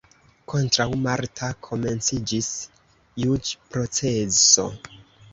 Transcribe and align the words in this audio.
Kontraŭ 0.51 0.85
Marta 1.01 1.49
komenciĝis 1.67 2.47
juĝproceso. 3.25 4.65